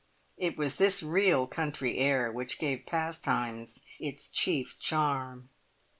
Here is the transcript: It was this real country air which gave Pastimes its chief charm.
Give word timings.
It 0.35 0.57
was 0.57 0.77
this 0.77 1.03
real 1.03 1.45
country 1.45 1.99
air 1.99 2.31
which 2.31 2.57
gave 2.57 2.87
Pastimes 2.87 3.81
its 3.99 4.31
chief 4.31 4.79
charm. 4.79 5.49